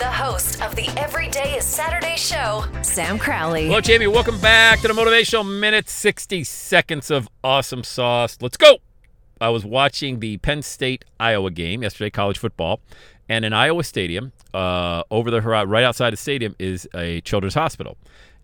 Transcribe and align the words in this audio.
the 0.00 0.10
host 0.10 0.62
of 0.62 0.74
the 0.76 0.88
Everyday 0.98 1.58
is 1.58 1.64
Saturday 1.66 2.16
show, 2.16 2.64
Sam 2.80 3.18
Crowley. 3.18 3.66
Hello, 3.66 3.82
Jamie. 3.82 4.06
Welcome 4.06 4.40
back 4.40 4.80
to 4.80 4.88
the 4.88 4.94
Motivational 4.94 5.46
Minute 5.46 5.90
60 5.90 6.42
seconds 6.42 7.10
of 7.10 7.28
awesome 7.44 7.84
sauce. 7.84 8.38
Let's 8.40 8.56
go. 8.56 8.78
I 9.42 9.50
was 9.50 9.62
watching 9.62 10.20
the 10.20 10.38
Penn 10.38 10.62
State 10.62 11.04
Iowa 11.20 11.50
game 11.50 11.82
yesterday, 11.82 12.08
college 12.08 12.38
football, 12.38 12.80
and 13.28 13.44
in 13.44 13.52
Iowa 13.52 13.84
Stadium, 13.84 14.32
uh, 14.54 15.02
over 15.10 15.30
the 15.30 15.42
right 15.42 15.84
outside 15.84 16.14
the 16.14 16.16
stadium, 16.16 16.56
is 16.58 16.88
a 16.94 17.20
children's 17.20 17.52
hospital, 17.52 17.98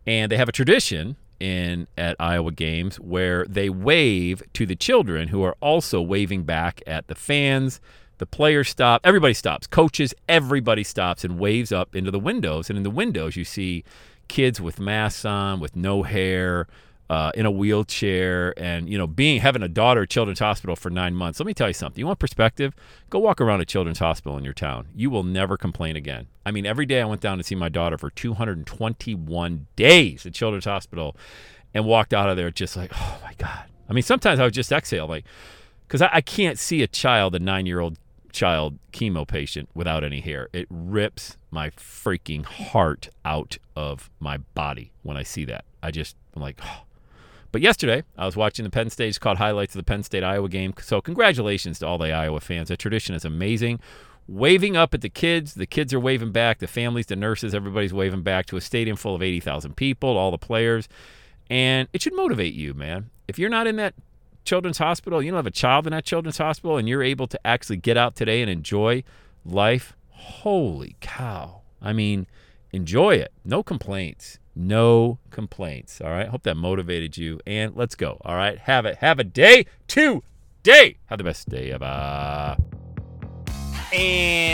and 0.07 0.31
they 0.31 0.37
have 0.37 0.51
a 0.51 0.53
tradition 0.53 1.17
in 1.41 1.87
at 1.97 2.17
Iowa 2.21 2.53
games 2.53 2.97
where 3.01 3.47
they 3.47 3.71
wave 3.71 4.43
to 4.53 4.67
the 4.67 4.77
children 4.77 5.29
who 5.29 5.43
are 5.43 5.57
also 5.63 6.03
waving 6.03 6.43
back 6.43 6.83
at 6.87 7.09
the 7.09 7.15
fans. 7.15 7.81
The 8.19 8.27
players 8.27 8.69
stop, 8.69 9.03
everybody 9.05 9.35
stops, 9.35 9.67
coaches, 9.67 10.15
everybody 10.29 10.85
stops 10.85 11.25
and 11.25 11.39
waves 11.39 11.73
up 11.73 11.95
into 11.95 12.11
the 12.11 12.19
windows. 12.19 12.71
And 12.71 12.77
in 12.77 12.83
the 12.83 12.91
windows, 12.91 13.37
you 13.37 13.45
see 13.45 13.85
kids 14.29 14.61
with 14.61 14.81
masks 14.81 15.25
on, 15.25 15.61
with 15.61 15.77
no 15.77 16.03
hair, 16.03 16.67
uh, 17.09 17.31
in 17.35 17.47
a 17.47 17.51
wheelchair, 17.51 18.53
and 18.59 18.89
you 18.89 18.99
know, 18.99 19.07
being 19.07 19.41
having 19.41 19.63
a 19.63 19.69
daughter 19.69 20.03
at 20.03 20.11
Children's 20.11 20.41
Hospital 20.41 20.75
for 20.75 20.91
nine 20.91 21.15
months. 21.15 21.39
Let 21.39 21.47
me 21.47 21.55
tell 21.55 21.69
you 21.69 21.75
something. 21.75 22.01
You 22.01 22.07
want 22.07 22.19
perspective? 22.19 22.75
Go 23.11 23.21
walk 23.21 23.41
around 23.41 23.61
a 23.61 23.65
Children's 23.65 24.01
Hospital 24.01 24.37
in 24.37 24.45
your 24.45 24.53
town. 24.53 24.89
You 24.95 25.11
will 25.11 25.23
never 25.23 25.57
complain 25.57 25.95
again. 25.95 26.27
I 26.45 26.51
mean, 26.51 26.67
every 26.67 26.87
day 26.87 27.01
I 27.01 27.05
went 27.05 27.21
down 27.21 27.39
to 27.39 27.45
see 27.45 27.55
my 27.55 27.69
daughter 27.69 27.97
for 27.97 28.11
221 28.11 29.67
days 29.77 30.27
at 30.27 30.35
Children's 30.35 30.65
Hospital, 30.65 31.17
and 31.75 31.85
walked 31.85 32.15
out 32.15 32.29
of 32.29 32.37
there 32.37 32.51
just 32.51 32.77
like, 32.77 32.91
oh 32.95 33.19
my 33.23 33.35
god. 33.35 33.65
I 33.89 33.93
mean, 33.93 34.03
sometimes 34.03 34.41
I 34.41 34.45
would 34.45 34.55
just 34.55 34.73
exhale, 34.73 35.07
like, 35.07 35.25
because 35.87 36.03
I, 36.03 36.21
can't 36.21 36.59
see 36.59 36.83
a 36.83 36.89
child, 36.89 37.37
a 37.37 37.39
nine-year-old 37.39 37.99
child 38.37 38.79
chemo 38.93 39.27
patient 39.27 39.69
without 39.75 40.05
any 40.05 40.21
hair. 40.21 40.49
It 40.53 40.67
rips 40.71 41.37
my 41.51 41.71
freaking 41.71 42.45
heart 42.45 43.09
out 43.25 43.59
of 43.75 44.11
my 44.21 44.39
body 44.39 44.93
when 45.03 45.17
I 45.17 45.23
see 45.23 45.45
that. 45.47 45.65
I 45.83 45.91
just, 45.91 46.17
I'm 46.35 46.43
like, 46.43 46.61
oh. 46.63 46.83
But 47.53 47.63
yesterday, 47.63 48.03
I 48.19 48.27
was 48.27 48.37
watching 48.37 48.65
the 48.65 48.71
Penn 48.71 48.91
State, 48.91 49.19
caught 49.19 49.39
highlights 49.39 49.75
of 49.75 49.79
the 49.79 49.85
Penn 49.85 50.03
State 50.03 50.23
Iowa 50.23 50.49
game. 50.49 50.75
So, 50.81 51.01
congratulations 51.01 51.79
to 51.79 51.87
all 51.87 51.97
the 51.97 52.13
Iowa 52.13 52.41
fans. 52.41 52.69
That 52.69 52.79
tradition 52.79 53.15
is 53.15 53.25
amazing. 53.25 53.81
Waving 54.29 54.77
up 54.77 54.93
at 54.93 55.01
the 55.01 55.09
kids, 55.09 55.55
the 55.55 55.67
kids 55.67 55.95
are 55.95 56.01
waving 56.01 56.33
back, 56.33 56.59
the 56.59 56.67
families, 56.67 57.07
the 57.07 57.17
nurses, 57.17 57.55
everybody's 57.55 57.95
waving 57.95 58.23
back 58.23 58.45
to 58.47 58.57
a 58.57 58.61
stadium 58.61 58.97
full 58.97 59.15
of 59.15 59.23
80,000 59.23 59.75
people, 59.77 60.19
all 60.19 60.31
the 60.31 60.39
players. 60.39 60.89
And 61.49 61.89
it 61.93 62.03
should 62.03 62.15
motivate 62.15 62.53
you, 62.53 62.75
man. 62.75 63.11
If 63.29 63.39
you're 63.39 63.49
not 63.49 63.67
in 63.67 63.77
that 63.77 63.95
children's 64.47 64.79
hospital, 64.79 65.23
you 65.23 65.31
don't 65.31 65.39
have 65.39 65.47
a 65.47 65.51
child 65.51 65.87
in 65.87 65.91
that 65.91 66.05
children's 66.05 66.39
hospital, 66.39 66.79
and 66.79 66.89
you're 66.89 67.03
able 67.03 67.27
to 67.27 67.47
actually 67.47 67.77
get 67.77 67.97
out 67.97 68.17
today 68.17 68.41
and 68.41 68.51
enjoy 68.51 69.05
life, 69.45 69.95
holy 70.09 70.97
cow. 71.01 71.61
I 71.83 71.93
mean, 71.93 72.27
enjoy 72.73 73.17
it. 73.17 73.33
No 73.45 73.63
complaints. 73.63 74.39
No 74.55 75.19
complaints. 75.31 76.01
All 76.01 76.11
right. 76.11 76.29
Hope 76.29 76.45
that 76.45 76.57
motivated 76.57 77.19
you. 77.19 77.41
And 77.47 77.77
let's 77.77 77.95
go. 77.95 78.19
All 78.25 78.37
right. 78.37 78.59
Have 78.59 78.87
it. 78.87 78.97
Have 78.97 79.19
a 79.19 79.25
day 79.25 79.67
today. 79.87 80.97
Have 81.07 81.19
the 81.19 81.25
best 81.25 81.49
day 81.49 81.73
ever. 81.73 82.57
And 83.93 84.46